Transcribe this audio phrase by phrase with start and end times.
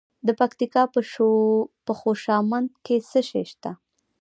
[0.27, 0.83] د پکتیکا
[1.85, 3.71] په خوشامند کې څه شی شته؟